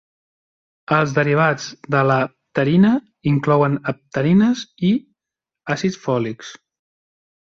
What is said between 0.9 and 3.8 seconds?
Els derivats de la pterina inclouen